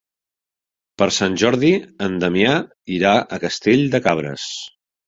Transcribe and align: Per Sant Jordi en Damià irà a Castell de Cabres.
Per 1.01 1.07
Sant 1.17 1.35
Jordi 1.43 1.71
en 2.09 2.17
Damià 2.25 2.57
irà 2.99 3.13
a 3.19 3.41
Castell 3.47 3.89
de 3.97 4.07
Cabres. 4.11 4.53